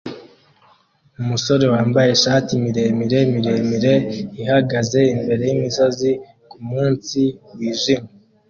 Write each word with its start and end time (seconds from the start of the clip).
Umusore 1.21 1.65
wambaye 1.73 2.09
ishati 2.17 2.51
miremire 2.63 3.19
miremire 3.33 3.93
ihagaze 4.41 4.99
imbere 5.13 5.43
yimisozi 5.51 6.09
kumunsi 6.51 7.21
wijimye 7.57 8.09